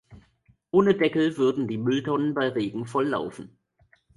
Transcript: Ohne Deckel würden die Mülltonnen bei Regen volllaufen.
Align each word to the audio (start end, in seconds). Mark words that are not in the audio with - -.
Ohne 0.71 0.95
Deckel 0.95 1.37
würden 1.37 1.67
die 1.67 1.77
Mülltonnen 1.77 2.33
bei 2.33 2.47
Regen 2.49 2.87
volllaufen. 2.87 3.55